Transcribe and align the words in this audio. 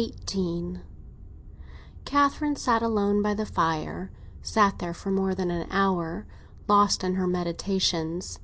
XVIII 0.00 0.78
CATHERINE 2.06 2.56
sat 2.56 2.80
alone 2.82 3.20
by 3.20 3.34
the 3.34 3.44
parlour 3.44 4.10
fire—sat 4.46 4.78
there 4.78 4.94
for 4.94 5.10
more 5.10 5.34
than 5.34 5.50
an 5.50 5.66
hour, 5.70 6.24
lost 6.66 7.04
in 7.04 7.16
her 7.16 7.26
meditations. 7.26 8.38